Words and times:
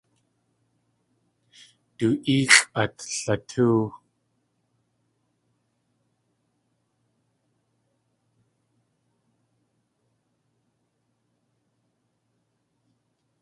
Du 1.97 2.07
éexʼ 2.33 2.61
at 2.81 2.95
latóow! 3.25 3.79